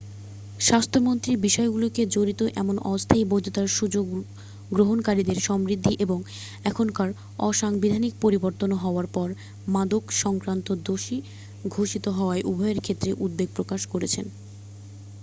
[0.59, 4.05] স্বাস্থ্যমন্ত্রী বিষয়গুলিতে জড়িত এমন অস্থায়ী বৈধতার সুযোগ
[4.71, 6.19] গ্রহণকারীদের সমৃদ্ধি এবং
[6.65, 7.09] এখনকার
[7.41, 9.27] অসাংবিধানিক পরিবর্তন হওয়ার পর
[9.67, 11.17] মাদক-সংক্রান্ত দোষী
[11.67, 14.25] ঘোষিত হওয়া উভয়ের ক্ষেত্রে উদ্বেগ প্রকাশ করেছেন